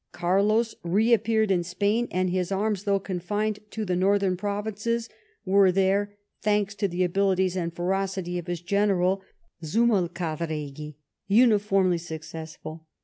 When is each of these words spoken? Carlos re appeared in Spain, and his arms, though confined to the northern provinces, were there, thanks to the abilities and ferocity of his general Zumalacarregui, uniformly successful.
Carlos 0.13 0.73
re 0.83 1.13
appeared 1.13 1.51
in 1.51 1.63
Spain, 1.63 2.07
and 2.09 2.31
his 2.31 2.51
arms, 2.51 2.85
though 2.85 2.99
confined 2.99 3.59
to 3.69 3.85
the 3.85 3.95
northern 3.95 4.35
provinces, 4.35 5.09
were 5.45 5.71
there, 5.71 6.17
thanks 6.41 6.73
to 6.73 6.87
the 6.87 7.03
abilities 7.03 7.55
and 7.55 7.75
ferocity 7.75 8.39
of 8.39 8.47
his 8.47 8.61
general 8.63 9.21
Zumalacarregui, 9.63 10.95
uniformly 11.27 11.99
successful. 11.99 12.87